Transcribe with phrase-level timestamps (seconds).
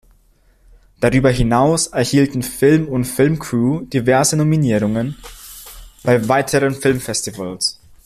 [0.99, 5.15] Darüber hinaus erhielten Film und Filmcrew diverse Nominierungen
[6.01, 7.79] bei weiteren Filmfestivals.